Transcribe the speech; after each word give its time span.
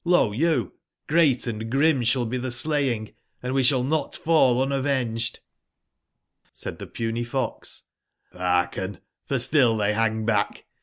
Lo 0.03 0.31
you 0.31 0.63
t 0.65 0.71
great 1.05 1.45
and 1.45 1.69
grim 1.69 2.01
sball 2.01 2.27
be 2.27 2.39
tbe 2.39 2.51
slaying, 2.51 3.13
and 3.43 3.53
we 3.53 3.61
shall 3.61 3.83
not 3.83 4.15
fall 4.15 4.59
unavenged 4.63 5.35
'*J^ 6.45 6.49
Said 6.53 6.79
tbe 6.79 6.91
Puny 6.91 7.23
fox: 7.23 7.83
'* 8.07 8.31
Hearken 8.33 8.95
I 8.95 8.99
for 9.27 9.37
still 9.37 9.77
tbey 9.77 9.93
bang 9.93 10.25
bach. 10.25 10.63